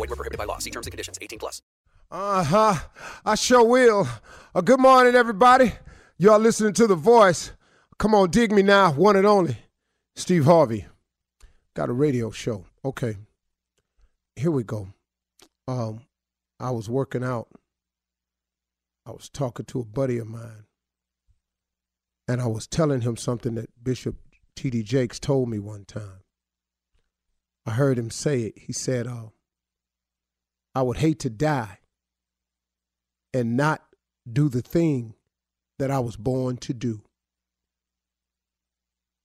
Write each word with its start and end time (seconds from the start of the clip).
Void 0.00 0.08
were 0.08 0.16
prohibited 0.16 0.38
by 0.38 0.46
law. 0.46 0.56
See 0.56 0.70
terms 0.70 0.86
and 0.86 0.92
conditions. 0.92 1.18
18 1.20 1.38
plus. 1.38 1.60
Uh 2.10 2.42
huh. 2.42 2.74
I 3.22 3.34
sure 3.34 3.62
will. 3.62 4.08
Uh, 4.54 4.62
good 4.62 4.80
morning, 4.80 5.14
everybody. 5.14 5.74
Y'all 6.16 6.38
listening 6.38 6.72
to 6.74 6.86
The 6.86 6.94
Voice. 6.94 7.52
Come 7.98 8.14
on, 8.14 8.30
dig 8.30 8.50
me 8.50 8.62
now, 8.62 8.92
one 8.92 9.16
and 9.16 9.26
only. 9.26 9.58
Steve 10.16 10.46
Harvey. 10.46 10.86
Got 11.76 11.90
a 11.90 11.92
radio 11.92 12.30
show. 12.30 12.64
Okay. 12.82 13.18
Here 14.36 14.50
we 14.50 14.62
go. 14.64 14.88
Um, 15.68 16.00
I 16.58 16.70
was 16.70 16.88
working 16.88 17.22
out. 17.22 17.48
I 19.04 19.10
was 19.10 19.28
talking 19.28 19.66
to 19.66 19.80
a 19.80 19.84
buddy 19.84 20.16
of 20.16 20.28
mine. 20.28 20.64
And 22.26 22.40
I 22.40 22.46
was 22.46 22.66
telling 22.66 23.02
him 23.02 23.18
something 23.18 23.54
that 23.56 23.68
Bishop 23.84 24.16
T.D. 24.56 24.82
Jakes 24.82 25.20
told 25.20 25.50
me 25.50 25.58
one 25.58 25.84
time. 25.84 26.22
I 27.66 27.72
heard 27.72 27.98
him 27.98 28.10
say 28.10 28.44
it. 28.44 28.54
He 28.56 28.72
said, 28.72 29.06
uh, 29.06 29.26
I 30.74 30.82
would 30.82 30.98
hate 30.98 31.18
to 31.20 31.30
die 31.30 31.78
and 33.34 33.56
not 33.56 33.82
do 34.30 34.48
the 34.48 34.62
thing 34.62 35.14
that 35.78 35.90
I 35.90 35.98
was 35.98 36.16
born 36.16 36.56
to 36.58 36.74
do. 36.74 37.02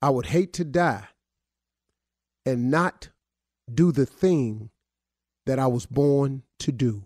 I 0.02 0.10
would 0.10 0.28
hate 0.28 0.54
to 0.54 0.64
die 0.64 1.08
and 2.46 2.72
not 2.72 3.10
do 3.72 3.92
the 3.92 4.06
thing 4.06 4.70
that 5.46 5.60
I 5.60 5.68
was 5.68 5.86
born 5.86 6.44
to 6.60 6.72
do. 6.72 7.06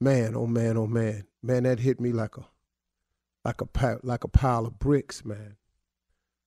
Man, 0.00 0.34
oh 0.34 0.46
man, 0.46 0.76
oh 0.76 0.86
man, 0.86 1.26
man, 1.42 1.62
that 1.64 1.80
hit 1.80 2.00
me 2.00 2.12
like 2.12 2.36
a 2.36 2.46
like 3.44 3.60
a 3.60 3.98
like 4.02 4.24
a 4.24 4.28
pile 4.28 4.66
of 4.66 4.78
bricks, 4.78 5.24
man, 5.24 5.56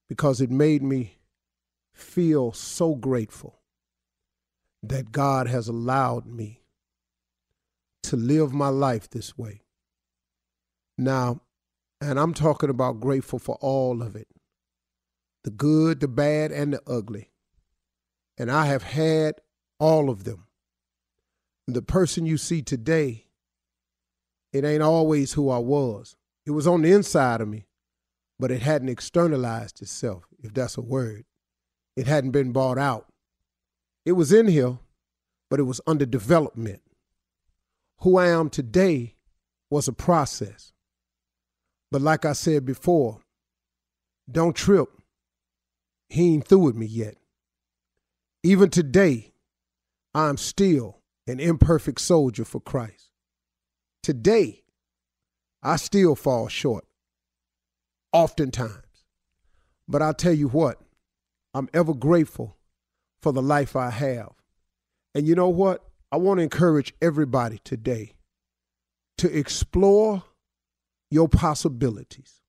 because 0.07 0.41
it 0.41 0.51
made 0.51 0.83
me 0.83 1.17
feel 1.93 2.51
so 2.51 2.95
grateful 2.95 3.58
that 4.83 5.11
God 5.11 5.47
has 5.47 5.67
allowed 5.67 6.25
me 6.25 6.61
to 8.03 8.15
live 8.15 8.53
my 8.53 8.69
life 8.69 9.09
this 9.09 9.37
way. 9.37 9.61
Now, 10.97 11.41
and 12.01 12.19
I'm 12.19 12.33
talking 12.33 12.69
about 12.69 12.99
grateful 12.99 13.39
for 13.39 13.57
all 13.61 14.01
of 14.01 14.15
it 14.15 14.27
the 15.45 15.51
good, 15.51 16.01
the 16.01 16.07
bad, 16.07 16.51
and 16.51 16.73
the 16.73 16.81
ugly. 16.85 17.31
And 18.37 18.51
I 18.51 18.65
have 18.65 18.83
had 18.83 19.35
all 19.79 20.09
of 20.09 20.25
them. 20.25 20.47
The 21.65 21.81
person 21.81 22.25
you 22.25 22.37
see 22.37 22.61
today, 22.61 23.27
it 24.51 24.65
ain't 24.65 24.83
always 24.83 25.33
who 25.33 25.49
I 25.49 25.59
was. 25.59 26.17
It 26.45 26.51
was 26.51 26.67
on 26.67 26.81
the 26.81 26.91
inside 26.91 27.39
of 27.41 27.47
me, 27.47 27.67
but 28.37 28.51
it 28.51 28.61
hadn't 28.61 28.89
externalized 28.89 29.81
itself, 29.81 30.25
if 30.43 30.53
that's 30.53 30.77
a 30.77 30.81
word. 30.81 31.25
It 31.95 32.07
hadn't 32.07 32.31
been 32.31 32.51
bought 32.51 32.77
out. 32.77 33.08
It 34.05 34.13
was 34.13 34.31
in 34.31 34.47
here, 34.47 34.79
but 35.49 35.59
it 35.59 35.63
was 35.63 35.81
under 35.85 36.05
development. 36.05 36.81
Who 37.99 38.17
I 38.17 38.27
am 38.27 38.49
today 38.49 39.15
was 39.69 39.87
a 39.87 39.93
process. 39.93 40.73
But 41.91 42.01
like 42.01 42.25
I 42.25 42.33
said 42.33 42.65
before, 42.65 43.21
don't 44.31 44.55
trip. 44.55 44.89
He 46.07 46.33
ain't 46.33 46.47
through 46.47 46.59
with 46.59 46.75
me 46.75 46.85
yet. 46.85 47.15
Even 48.43 48.69
today, 48.69 49.33
I'm 50.13 50.37
still 50.37 50.99
an 51.27 51.39
imperfect 51.39 52.01
soldier 52.01 52.45
for 52.45 52.59
Christ. 52.59 53.11
Today, 54.01 54.63
I 55.61 55.75
still 55.75 56.15
fall 56.15 56.47
short, 56.47 56.85
oftentimes. 58.13 58.85
But 59.87 60.01
I'll 60.01 60.13
tell 60.13 60.33
you 60.33 60.47
what, 60.47 60.79
I'm 61.53 61.69
ever 61.73 61.93
grateful 61.93 62.55
for 63.21 63.31
the 63.31 63.41
life 63.41 63.75
I 63.75 63.89
have. 63.89 64.31
And 65.13 65.27
you 65.27 65.35
know 65.35 65.49
what? 65.49 65.83
I 66.11 66.17
want 66.17 66.39
to 66.39 66.43
encourage 66.43 66.93
everybody 67.01 67.59
today 67.63 68.13
to 69.17 69.37
explore 69.37 70.23
your 71.11 71.27
possibilities. 71.27 72.41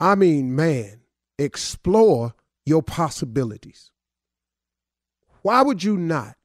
I 0.00 0.14
mean, 0.14 0.56
man, 0.56 1.02
explore 1.38 2.34
your 2.64 2.82
possibilities. 2.82 3.90
Why 5.42 5.62
would 5.62 5.82
you 5.82 5.96
not 5.96 6.36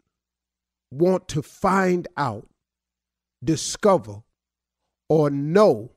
want 0.92 1.28
to 1.30 1.42
find 1.42 2.08
out, 2.18 2.48
discover, 3.44 4.24
or 5.10 5.30
know 5.30 5.92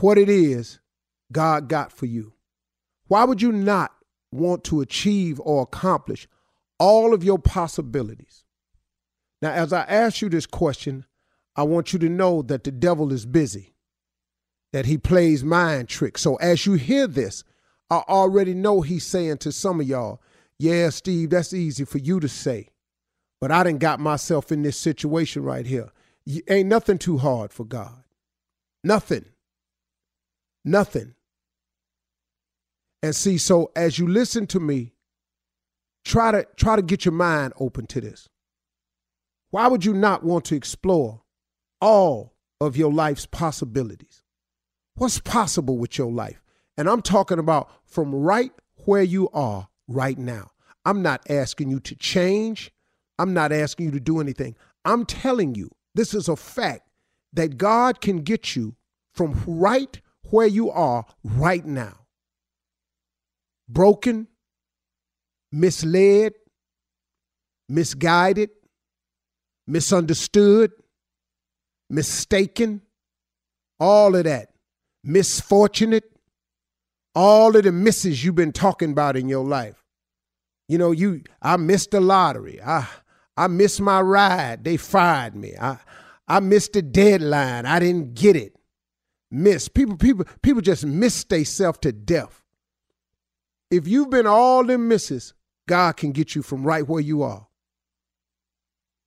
what 0.00 0.18
it 0.18 0.28
is 0.28 0.80
God 1.30 1.68
got 1.68 1.92
for 1.92 2.06
you? 2.06 2.32
Why 3.08 3.24
would 3.24 3.42
you 3.42 3.52
not 3.52 3.92
want 4.32 4.64
to 4.64 4.80
achieve 4.80 5.40
or 5.44 5.62
accomplish 5.62 6.26
all 6.78 7.14
of 7.14 7.22
your 7.22 7.38
possibilities. 7.38 8.44
Now, 9.40 9.52
as 9.52 9.72
I 9.72 9.82
ask 9.82 10.22
you 10.22 10.28
this 10.28 10.46
question, 10.46 11.04
I 11.54 11.64
want 11.64 11.92
you 11.92 11.98
to 12.00 12.08
know 12.08 12.42
that 12.42 12.64
the 12.64 12.72
devil 12.72 13.12
is 13.12 13.26
busy, 13.26 13.74
that 14.72 14.86
he 14.86 14.96
plays 14.98 15.44
mind 15.44 15.88
tricks. 15.88 16.22
So 16.22 16.36
as 16.36 16.66
you 16.66 16.74
hear 16.74 17.06
this, 17.06 17.44
I 17.90 18.02
already 18.08 18.54
know 18.54 18.80
he's 18.80 19.04
saying 19.04 19.38
to 19.38 19.52
some 19.52 19.80
of 19.80 19.86
y'all, 19.86 20.22
yeah, 20.58 20.88
Steve, 20.90 21.30
that's 21.30 21.52
easy 21.52 21.84
for 21.84 21.98
you 21.98 22.20
to 22.20 22.28
say. 22.28 22.68
But 23.40 23.50
I 23.50 23.64
didn't 23.64 23.80
got 23.80 24.00
myself 24.00 24.52
in 24.52 24.62
this 24.62 24.78
situation 24.78 25.42
right 25.42 25.66
here. 25.66 25.90
You, 26.24 26.42
Ain't 26.48 26.68
nothing 26.68 26.98
too 26.98 27.18
hard 27.18 27.52
for 27.52 27.64
God. 27.64 28.04
Nothing. 28.84 29.26
Nothing. 30.64 31.14
And 33.02 33.14
see, 33.16 33.36
so 33.36 33.72
as 33.74 33.98
you 33.98 34.06
listen 34.06 34.46
to 34.48 34.60
me, 34.60 34.94
try 36.04 36.30
to 36.30 36.46
try 36.56 36.76
to 36.76 36.82
get 36.82 37.04
your 37.04 37.12
mind 37.12 37.52
open 37.58 37.86
to 37.86 38.00
this. 38.00 38.28
Why 39.50 39.66
would 39.66 39.84
you 39.84 39.92
not 39.92 40.24
want 40.24 40.44
to 40.46 40.56
explore 40.56 41.22
all 41.80 42.34
of 42.60 42.76
your 42.76 42.92
life's 42.92 43.26
possibilities? 43.26 44.22
What's 44.94 45.18
possible 45.18 45.78
with 45.78 45.98
your 45.98 46.12
life? 46.12 46.42
And 46.76 46.88
I'm 46.88 47.02
talking 47.02 47.38
about 47.38 47.70
from 47.84 48.14
right 48.14 48.52
where 48.84 49.02
you 49.02 49.28
are 49.30 49.68
right 49.88 50.16
now. 50.16 50.50
I'm 50.84 51.02
not 51.02 51.28
asking 51.28 51.70
you 51.70 51.80
to 51.80 51.94
change. 51.96 52.70
I'm 53.18 53.34
not 53.34 53.52
asking 53.52 53.86
you 53.86 53.92
to 53.92 54.00
do 54.00 54.20
anything. 54.20 54.56
I'm 54.84 55.04
telling 55.04 55.54
you, 55.54 55.70
this 55.94 56.14
is 56.14 56.28
a 56.28 56.36
fact 56.36 56.88
that 57.32 57.58
God 57.58 58.00
can 58.00 58.18
get 58.18 58.56
you 58.56 58.76
from 59.12 59.42
right 59.46 60.00
where 60.30 60.46
you 60.46 60.70
are 60.70 61.04
right 61.22 61.64
now 61.64 62.01
broken, 63.68 64.28
misled, 65.50 66.32
misguided, 67.68 68.50
misunderstood, 69.66 70.72
mistaken, 71.90 72.82
all 73.80 74.14
of 74.14 74.24
that, 74.24 74.48
misfortunate, 75.04 76.04
all 77.14 77.56
of 77.56 77.64
the 77.64 77.72
misses 77.72 78.24
you've 78.24 78.34
been 78.34 78.52
talking 78.52 78.92
about 78.92 79.16
in 79.16 79.28
your 79.28 79.44
life. 79.44 79.82
You 80.68 80.78
know, 80.78 80.92
you 80.92 81.22
I 81.42 81.56
missed 81.56 81.90
the 81.90 82.00
lottery. 82.00 82.60
I 82.62 82.88
I 83.36 83.48
missed 83.48 83.80
my 83.80 84.00
ride. 84.00 84.64
They 84.64 84.76
fired 84.76 85.34
me. 85.34 85.54
I 85.60 85.78
I 86.28 86.40
missed 86.40 86.74
the 86.74 86.82
deadline. 86.82 87.66
I 87.66 87.78
didn't 87.78 88.14
get 88.14 88.36
it. 88.36 88.54
Miss. 89.30 89.68
People 89.68 89.96
people 89.96 90.24
people 90.42 90.62
just 90.62 90.86
miss 90.86 91.24
themselves 91.24 91.78
to 91.82 91.92
death. 91.92 92.41
If 93.72 93.88
you've 93.88 94.10
been 94.10 94.26
all 94.26 94.62
them 94.64 94.86
misses, 94.86 95.32
God 95.66 95.96
can 95.96 96.12
get 96.12 96.34
you 96.34 96.42
from 96.42 96.62
right 96.62 96.86
where 96.86 97.00
you 97.00 97.22
are. 97.22 97.46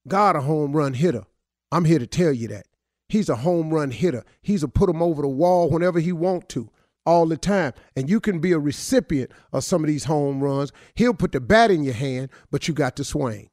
God 0.07 0.35
a 0.35 0.41
home 0.41 0.75
run 0.75 0.95
hitter. 0.95 1.23
I'm 1.71 1.85
here 1.85 1.99
to 1.99 2.07
tell 2.07 2.33
you 2.33 2.47
that. 2.47 2.65
He's 3.07 3.29
a 3.29 3.35
home 3.35 3.69
run 3.69 3.91
hitter. 3.91 4.25
He's 4.41 4.63
a 4.63 4.67
put 4.67 4.89
him 4.89 5.03
over 5.03 5.21
the 5.21 5.27
wall 5.27 5.69
whenever 5.69 5.99
he 5.99 6.11
want 6.11 6.49
to, 6.49 6.71
all 7.05 7.27
the 7.27 7.37
time. 7.37 7.73
And 7.95 8.09
you 8.09 8.19
can 8.19 8.39
be 8.39 8.53
a 8.53 8.57
recipient 8.57 9.29
of 9.53 9.63
some 9.63 9.83
of 9.83 9.87
these 9.87 10.05
home 10.05 10.43
runs. 10.43 10.71
He'll 10.95 11.13
put 11.13 11.33
the 11.33 11.39
bat 11.39 11.69
in 11.69 11.83
your 11.83 11.93
hand, 11.93 12.29
but 12.49 12.67
you 12.67 12.73
got 12.73 12.95
to 12.95 13.03
swing. 13.03 13.51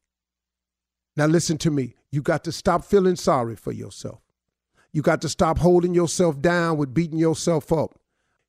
Now 1.15 1.27
listen 1.27 1.59
to 1.59 1.71
me. 1.71 1.95
You 2.11 2.23
got 2.23 2.43
to 2.45 2.53
stop 2.53 2.87
feeling 2.87 3.17
sorry 3.17 3.57
for 3.57 3.73
yourself. 3.73 4.21
You 4.95 5.03
got 5.03 5.21
to 5.21 5.29
stop 5.29 5.59
holding 5.59 5.95
yourself 5.95 6.41
down 6.41 6.79
with 6.79 6.95
beating 6.95 7.19
yourself 7.19 7.71
up. 7.71 7.99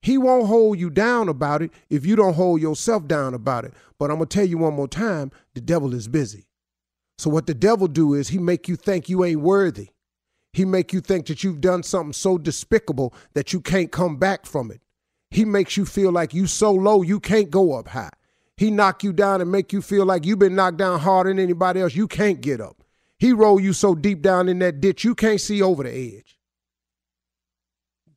He 0.04 0.18
won't 0.18 0.48
hold 0.48 0.78
you 0.80 0.90
down 0.90 1.30
about 1.30 1.62
it 1.62 1.72
if 1.90 2.06
you 2.06 2.18
don't 2.18 2.34
hold 2.34 2.62
yourself 2.62 3.08
down 3.08 3.34
about 3.34 3.64
it. 3.64 3.74
But 3.98 4.12
I'm 4.12 4.18
going 4.18 4.28
to 4.28 4.38
tell 4.38 4.46
you 4.46 4.58
one 4.58 4.74
more 4.74 4.88
time, 4.88 5.32
the 5.54 5.62
devil 5.62 5.94
is 5.94 6.10
busy. 6.10 6.46
So 7.18 7.30
what 7.30 7.48
the 7.48 7.54
devil 7.54 7.88
do 7.88 8.14
is 8.14 8.28
he 8.28 8.38
make 8.38 8.68
you 8.68 8.76
think 8.76 9.08
you 9.08 9.24
ain't 9.24 9.40
worthy. 9.40 9.92
He 10.52 10.66
make 10.66 10.92
you 10.92 11.00
think 11.00 11.28
that 11.28 11.42
you've 11.46 11.62
done 11.62 11.84
something 11.84 12.12
so 12.12 12.38
despicable 12.38 13.14
that 13.34 13.54
you 13.54 13.62
can't 13.62 13.94
come 13.94 14.18
back 14.18 14.46
from 14.46 14.72
it. 14.72 14.82
He 15.32 15.46
makes 15.46 15.78
you 15.78 15.86
feel 15.86 16.12
like 16.12 16.34
you 16.34 16.48
so 16.48 16.74
low 16.74 17.02
you 17.02 17.22
can't 17.22 17.50
go 17.50 17.74
up 17.74 17.88
high. 17.88 18.12
He 18.58 18.72
knock 18.72 19.06
you 19.06 19.14
down 19.14 19.40
and 19.40 19.52
make 19.52 19.72
you 19.72 19.82
feel 19.82 20.06
like 20.06 20.26
you've 20.26 20.38
been 20.38 20.54
knocked 20.54 20.78
down 20.78 21.00
harder 21.00 21.30
than 21.30 21.40
anybody 21.40 21.80
else. 21.80 21.96
You 21.96 22.10
can't 22.10 22.42
get 22.42 22.60
up. 22.60 22.84
He 23.20 23.32
roll 23.32 23.58
you 23.58 23.72
so 23.72 23.96
deep 23.96 24.22
down 24.22 24.50
in 24.50 24.60
that 24.60 24.82
ditch 24.82 25.06
you 25.06 25.16
can't 25.16 25.40
see 25.40 25.62
over 25.62 25.84
the 25.84 26.18
edge. 26.18 26.38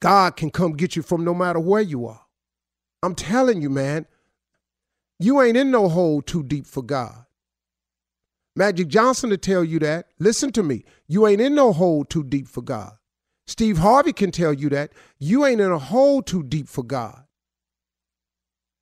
God 0.01 0.37
can 0.37 0.51
come 0.51 0.73
get 0.73 0.97
you 0.97 1.03
from 1.03 1.25
no 1.25 1.35
matter 1.35 1.61
where 1.61 1.83
you 1.83 2.07
are. 2.07 2.23
I'm 3.03 3.15
telling 3.15 3.63
you, 3.63 3.71
man, 3.71 4.07
you 5.19 5.41
ain't 5.41 5.57
in 5.57 5.71
no 5.71 5.89
hole 5.89 6.23
too 6.23 6.43
deep 6.43 6.67
for 6.67 6.83
God. 6.83 7.25
Magic 8.55 8.89
Johnson 8.89 9.31
to 9.31 9.37
tell 9.37 9.63
you 9.63 9.79
that. 9.81 10.09
Listen 10.19 10.51
to 10.53 10.63
me. 10.63 10.85
You 11.07 11.27
ain't 11.27 11.41
in 11.41 11.55
no 11.55 11.73
hole 11.73 12.05
too 12.05 12.25
deep 12.25 12.49
for 12.49 12.63
God. 12.63 12.93
Steve 13.47 13.79
Harvey 13.79 14.13
can 14.13 14.31
tell 14.31 14.53
you 14.53 14.69
that. 14.71 14.93
You 15.19 15.45
ain't 15.45 15.61
in 15.61 15.71
a 15.71 15.79
hole 15.79 16.23
too 16.23 16.43
deep 16.43 16.69
for 16.69 16.83
God. 16.83 17.23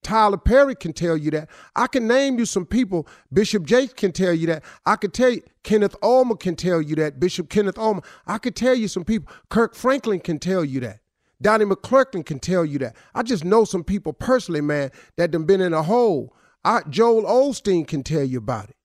Tyler 0.02 0.37
Perry 0.37 0.75
can 0.75 0.93
tell 0.93 1.16
you 1.16 1.31
that. 1.32 1.49
I 1.75 1.87
can 1.87 2.06
name 2.06 2.38
you 2.38 2.44
some 2.44 2.66
people. 2.66 3.08
Bishop 3.32 3.64
Jakes 3.64 3.94
can 3.94 4.12
tell 4.12 4.34
you 4.34 4.46
that. 4.46 4.62
I 4.87 4.96
could 4.96 5.14
tell 5.14 5.31
you, 5.31 5.43
Kenneth 5.64 5.96
Ulmer 6.02 6.37
can 6.37 6.56
tell 6.56 6.81
you 6.81 6.94
that. 6.96 7.19
Bishop 7.19 7.49
Kenneth 7.49 7.78
Ulmer. 7.78 8.02
I 8.26 8.38
could 8.38 8.55
tell 8.55 8.75
you 8.75 8.87
some 8.87 9.05
people. 9.05 9.32
Kirk 9.49 9.75
Franklin 9.75 10.20
can 10.20 10.38
tell 10.38 10.64
you 10.64 10.81
that. 10.81 11.00
Donnie 11.41 11.65
McClurkin 11.65 12.25
can 12.25 12.39
tell 12.39 12.65
you 12.65 12.79
that. 12.79 12.97
I 13.15 13.23
just 13.23 13.45
know 13.45 13.65
some 13.65 13.85
people 13.85 14.13
personally, 14.13 14.61
man, 14.61 14.91
that 15.17 15.31
done 15.31 15.45
been 15.45 15.61
in 15.61 15.75
a 15.75 15.83
hole. 15.83 16.35
I, 16.65 16.83
Joel 16.89 17.25
Osteen 17.25 17.87
can 17.87 18.03
tell 18.03 18.25
you 18.25 18.39
about 18.39 18.71
it. 18.71 18.77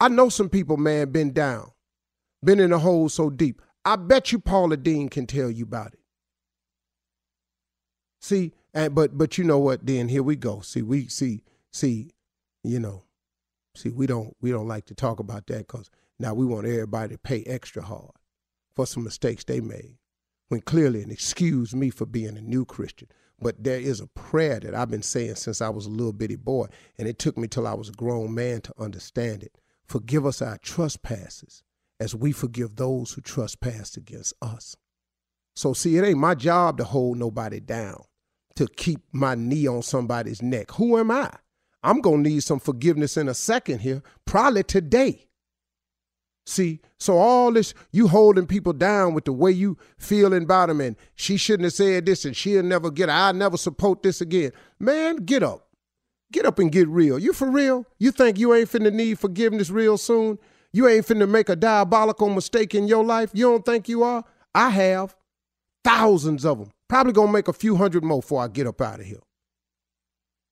I 0.00 0.08
know 0.08 0.28
some 0.28 0.48
people, 0.48 0.76
man, 0.76 1.10
been 1.10 1.32
down, 1.32 1.72
been 2.42 2.60
in 2.60 2.72
a 2.72 2.78
hole 2.78 3.08
so 3.08 3.30
deep. 3.30 3.60
I 3.84 3.96
bet 3.96 4.32
you 4.32 4.38
Paula 4.38 4.76
Deen 4.76 5.08
can 5.08 5.26
tell 5.26 5.50
you 5.50 5.64
about 5.64 5.94
it. 5.94 6.00
See, 8.20 8.52
and 8.74 8.94
but 8.94 9.16
but 9.16 9.38
you 9.38 9.44
know 9.44 9.58
what? 9.58 9.86
Then 9.86 10.08
here 10.08 10.22
we 10.22 10.36
go. 10.36 10.60
See, 10.60 10.82
we 10.82 11.06
see 11.06 11.42
see, 11.72 12.10
you 12.64 12.80
know, 12.80 13.04
see 13.74 13.90
we 13.90 14.06
don't 14.06 14.36
we 14.40 14.50
don't 14.50 14.68
like 14.68 14.86
to 14.86 14.94
talk 14.94 15.20
about 15.20 15.46
that 15.46 15.66
because 15.66 15.90
now 16.18 16.34
we 16.34 16.44
want 16.44 16.66
everybody 16.66 17.14
to 17.14 17.18
pay 17.18 17.42
extra 17.44 17.82
hard 17.82 18.10
for 18.74 18.86
some 18.86 19.04
mistakes 19.04 19.44
they 19.44 19.60
made 19.60 19.98
when 20.48 20.60
clearly, 20.60 21.02
and 21.02 21.12
excuse 21.12 21.74
me 21.74 21.90
for 21.90 22.06
being 22.06 22.36
a 22.36 22.42
new 22.42 22.64
Christian, 22.64 23.08
but 23.40 23.62
there 23.62 23.80
is 23.80 24.00
a 24.00 24.06
prayer 24.06 24.60
that 24.60 24.74
I've 24.74 24.90
been 24.90 25.02
saying 25.02 25.34
since 25.36 25.60
I 25.60 25.68
was 25.68 25.86
a 25.86 25.90
little 25.90 26.12
bitty 26.12 26.36
boy, 26.36 26.66
and 26.98 27.06
it 27.06 27.18
took 27.18 27.36
me 27.36 27.48
till 27.48 27.66
I 27.66 27.74
was 27.74 27.88
a 27.88 27.92
grown 27.92 28.34
man 28.34 28.62
to 28.62 28.74
understand 28.78 29.42
it. 29.42 29.58
Forgive 29.86 30.24
us 30.24 30.40
our 30.40 30.58
trespasses 30.58 31.62
as 32.00 32.14
we 32.14 32.32
forgive 32.32 32.76
those 32.76 33.12
who 33.12 33.20
trespass 33.20 33.96
against 33.96 34.34
us. 34.40 34.76
So, 35.54 35.72
see, 35.72 35.96
it 35.96 36.04
ain't 36.04 36.18
my 36.18 36.34
job 36.34 36.78
to 36.78 36.84
hold 36.84 37.18
nobody 37.18 37.60
down, 37.60 38.04
to 38.56 38.66
keep 38.66 39.00
my 39.12 39.34
knee 39.34 39.66
on 39.66 39.82
somebody's 39.82 40.42
neck. 40.42 40.72
Who 40.72 40.98
am 40.98 41.10
I? 41.10 41.32
I'm 41.82 42.00
going 42.00 42.24
to 42.24 42.30
need 42.30 42.42
some 42.42 42.58
forgiveness 42.58 43.16
in 43.16 43.28
a 43.28 43.34
second 43.34 43.80
here, 43.80 44.02
probably 44.24 44.64
today. 44.64 45.25
See, 46.48 46.80
so 46.98 47.18
all 47.18 47.52
this 47.52 47.74
you 47.90 48.06
holding 48.06 48.46
people 48.46 48.72
down 48.72 49.14
with 49.14 49.24
the 49.24 49.32
way 49.32 49.50
you 49.50 49.76
feeling 49.98 50.44
about 50.44 50.68
them, 50.68 50.80
and 50.80 50.96
she 51.16 51.36
shouldn't 51.36 51.64
have 51.64 51.72
said 51.72 52.06
this, 52.06 52.24
and 52.24 52.36
she'll 52.36 52.62
never 52.62 52.90
get. 52.90 53.10
I 53.10 53.32
never 53.32 53.56
support 53.56 54.04
this 54.04 54.20
again. 54.20 54.52
Man, 54.78 55.16
get 55.16 55.42
up, 55.42 55.66
get 56.30 56.46
up 56.46 56.60
and 56.60 56.70
get 56.70 56.86
real. 56.86 57.18
You 57.18 57.32
for 57.32 57.50
real? 57.50 57.84
You 57.98 58.12
think 58.12 58.38
you 58.38 58.54
ain't 58.54 58.70
finna 58.70 58.92
need 58.92 59.18
forgiveness 59.18 59.70
real 59.70 59.98
soon? 59.98 60.38
You 60.72 60.86
ain't 60.86 61.06
finna 61.06 61.28
make 61.28 61.48
a 61.48 61.56
diabolical 61.56 62.28
mistake 62.28 62.76
in 62.76 62.86
your 62.86 63.04
life? 63.04 63.30
You 63.32 63.46
don't 63.50 63.64
think 63.64 63.88
you 63.88 64.04
are? 64.04 64.24
I 64.54 64.70
have 64.70 65.16
thousands 65.82 66.44
of 66.44 66.58
them. 66.58 66.70
Probably 66.88 67.12
gonna 67.12 67.32
make 67.32 67.48
a 67.48 67.52
few 67.52 67.74
hundred 67.74 68.04
more 68.04 68.20
before 68.20 68.42
I 68.44 68.48
get 68.48 68.68
up 68.68 68.80
out 68.80 69.00
of 69.00 69.06
here. 69.06 69.22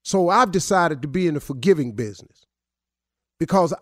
So 0.02 0.28
I've 0.28 0.50
decided 0.50 1.02
to 1.02 1.08
be 1.08 1.28
in 1.28 1.34
the 1.34 1.40
forgiving 1.40 1.92
business 1.92 2.46
because 3.38 3.72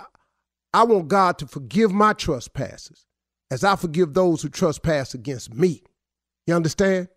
I 0.75 0.85
want 0.85 1.09
God 1.09 1.39
to 1.39 1.47
forgive 1.47 1.93
my 1.93 2.13
trespasses 2.13 3.07
as 3.51 3.65
I 3.65 3.77
forgive 3.77 4.15
those 4.15 4.43
who 4.43 4.49
trespass 4.49 5.15
against 5.15 5.55
me. 5.55 5.83
You 6.47 6.55
understand? 6.55 7.09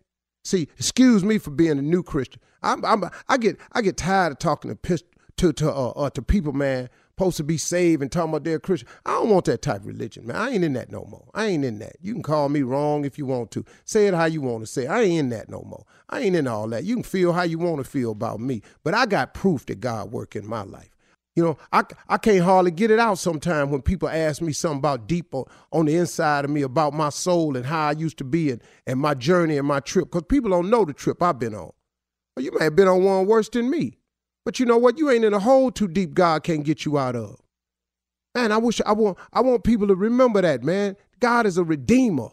See, 0.44 0.68
excuse 0.78 1.24
me 1.24 1.38
for 1.38 1.50
being 1.50 1.78
a 1.78 1.82
new 1.82 2.02
Christian. 2.02 2.40
I'm, 2.62 2.84
I'm, 2.84 3.04
i 3.28 3.36
get, 3.36 3.58
I 3.72 3.82
get 3.82 3.96
tired 3.96 4.32
of 4.32 4.38
talking 4.38 4.70
to 4.70 4.98
to 5.36 5.52
to 5.52 5.72
uh, 5.72 5.88
uh, 5.90 6.10
to 6.10 6.22
people, 6.22 6.52
man, 6.52 6.88
supposed 7.10 7.36
to 7.38 7.44
be 7.44 7.56
saved 7.56 8.02
and 8.02 8.10
talking 8.10 8.30
about 8.30 8.44
they're 8.44 8.58
Christian. 8.58 8.88
I 9.04 9.12
don't 9.12 9.30
want 9.30 9.46
that 9.46 9.62
type 9.62 9.80
of 9.80 9.86
religion, 9.86 10.26
man. 10.26 10.36
I 10.36 10.50
ain't 10.50 10.64
in 10.64 10.72
that 10.74 10.90
no 10.90 11.04
more. 11.04 11.28
I 11.34 11.46
ain't 11.46 11.64
in 11.64 11.78
that. 11.80 11.96
You 12.00 12.12
can 12.14 12.22
call 12.22 12.48
me 12.48 12.62
wrong 12.62 13.04
if 13.04 13.18
you 13.18 13.26
want 13.26 13.50
to. 13.52 13.64
Say 13.84 14.06
it 14.06 14.14
how 14.14 14.26
you 14.26 14.40
want 14.40 14.62
to 14.62 14.66
say. 14.66 14.84
It. 14.84 14.90
I 14.90 15.02
ain't 15.02 15.18
in 15.18 15.28
that 15.30 15.48
no 15.48 15.62
more. 15.62 15.84
I 16.08 16.20
ain't 16.20 16.36
in 16.36 16.46
all 16.46 16.68
that. 16.68 16.84
You 16.84 16.94
can 16.94 17.02
feel 17.02 17.32
how 17.32 17.42
you 17.42 17.58
want 17.58 17.78
to 17.78 17.84
feel 17.84 18.12
about 18.12 18.40
me, 18.40 18.62
but 18.82 18.94
I 18.94 19.06
got 19.06 19.34
proof 19.34 19.66
that 19.66 19.80
God 19.80 20.10
work 20.10 20.36
in 20.36 20.46
my 20.46 20.62
life. 20.62 20.95
You 21.36 21.44
know, 21.44 21.58
I, 21.70 21.84
I 22.08 22.16
can't 22.16 22.42
hardly 22.42 22.70
get 22.70 22.90
it 22.90 22.98
out 22.98 23.18
sometimes 23.18 23.70
when 23.70 23.82
people 23.82 24.08
ask 24.08 24.40
me 24.40 24.54
something 24.54 24.78
about 24.78 25.06
deeper 25.06 25.42
on 25.70 25.84
the 25.84 25.94
inside 25.94 26.46
of 26.46 26.50
me 26.50 26.62
about 26.62 26.94
my 26.94 27.10
soul 27.10 27.58
and 27.58 27.66
how 27.66 27.88
I 27.88 27.92
used 27.92 28.16
to 28.18 28.24
be 28.24 28.50
and, 28.50 28.62
and 28.86 28.98
my 28.98 29.12
journey 29.12 29.58
and 29.58 29.68
my 29.68 29.80
trip. 29.80 30.06
Because 30.06 30.24
people 30.30 30.50
don't 30.50 30.70
know 30.70 30.86
the 30.86 30.94
trip 30.94 31.22
I've 31.22 31.38
been 31.38 31.54
on. 31.54 31.72
Well, 32.34 32.44
you 32.44 32.52
may 32.58 32.64
have 32.64 32.74
been 32.74 32.88
on 32.88 33.04
one 33.04 33.26
worse 33.26 33.50
than 33.50 33.70
me. 33.70 33.98
But 34.46 34.58
you 34.58 34.64
know 34.64 34.78
what? 34.78 34.96
You 34.96 35.10
ain't 35.10 35.26
in 35.26 35.34
a 35.34 35.40
hole 35.40 35.70
too 35.70 35.88
deep 35.88 36.14
God 36.14 36.42
can't 36.42 36.64
get 36.64 36.86
you 36.86 36.96
out 36.96 37.16
of. 37.16 37.36
Man, 38.34 38.50
I 38.50 38.56
wish 38.56 38.80
I 38.86 38.92
want 38.92 39.18
I 39.32 39.40
want 39.40 39.64
people 39.64 39.88
to 39.88 39.94
remember 39.94 40.40
that, 40.40 40.62
man. 40.62 40.96
God 41.20 41.46
is 41.46 41.58
a 41.58 41.64
redeemer. 41.64 42.28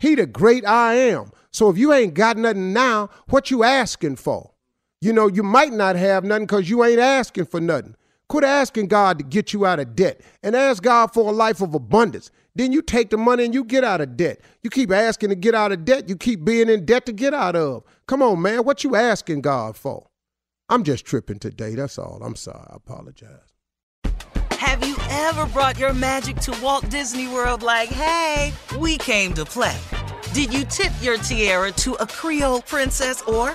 He 0.00 0.14
the 0.14 0.26
great 0.26 0.66
I 0.66 0.94
am. 0.94 1.30
So 1.50 1.70
if 1.70 1.78
you 1.78 1.92
ain't 1.92 2.14
got 2.14 2.36
nothing 2.36 2.72
now, 2.72 3.08
what 3.28 3.50
you 3.50 3.62
asking 3.62 4.16
for? 4.16 4.52
You 5.00 5.12
know, 5.12 5.28
you 5.28 5.42
might 5.42 5.72
not 5.72 5.96
have 5.96 6.24
nothing 6.24 6.46
because 6.46 6.70
you 6.70 6.82
ain't 6.84 7.00
asking 7.00 7.46
for 7.46 7.60
nothing. 7.60 7.96
Quit 8.28 8.44
asking 8.44 8.88
God 8.88 9.18
to 9.18 9.24
get 9.24 9.52
you 9.52 9.66
out 9.66 9.78
of 9.78 9.94
debt 9.94 10.20
and 10.42 10.56
ask 10.56 10.82
God 10.82 11.12
for 11.12 11.28
a 11.28 11.32
life 11.32 11.60
of 11.60 11.74
abundance. 11.74 12.30
Then 12.56 12.72
you 12.72 12.82
take 12.82 13.10
the 13.10 13.18
money 13.18 13.44
and 13.44 13.54
you 13.54 13.62
get 13.62 13.84
out 13.84 14.00
of 14.00 14.16
debt. 14.16 14.40
You 14.62 14.70
keep 14.70 14.90
asking 14.90 15.28
to 15.28 15.34
get 15.34 15.54
out 15.54 15.70
of 15.70 15.84
debt. 15.84 16.08
You 16.08 16.16
keep 16.16 16.44
being 16.44 16.68
in 16.68 16.86
debt 16.86 17.06
to 17.06 17.12
get 17.12 17.34
out 17.34 17.54
of. 17.54 17.84
Come 18.06 18.22
on, 18.22 18.40
man. 18.42 18.64
What 18.64 18.82
you 18.82 18.96
asking 18.96 19.42
God 19.42 19.76
for? 19.76 20.08
I'm 20.68 20.82
just 20.82 21.04
tripping 21.04 21.38
today. 21.38 21.74
That's 21.74 21.98
all. 21.98 22.20
I'm 22.22 22.34
sorry. 22.34 22.66
I 22.70 22.76
apologize. 22.76 23.52
Have 24.52 24.84
you 24.84 24.96
ever 25.10 25.46
brought 25.46 25.78
your 25.78 25.92
magic 25.92 26.36
to 26.38 26.58
Walt 26.62 26.88
Disney 26.88 27.28
World 27.28 27.62
like, 27.62 27.90
hey, 27.90 28.52
we 28.78 28.96
came 28.96 29.34
to 29.34 29.44
play? 29.44 29.76
Did 30.32 30.52
you 30.52 30.64
tip 30.64 30.92
your 31.00 31.18
tiara 31.18 31.70
to 31.72 31.94
a 31.94 32.06
Creole 32.06 32.62
princess 32.62 33.22
or 33.22 33.54